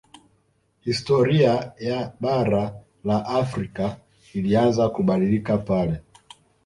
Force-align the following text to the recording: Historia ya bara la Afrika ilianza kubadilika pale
Historia 0.83 1.53
ya 1.79 2.13
bara 2.19 2.75
la 3.03 3.19
Afrika 3.25 3.97
ilianza 4.33 4.89
kubadilika 4.89 5.57
pale 5.57 6.01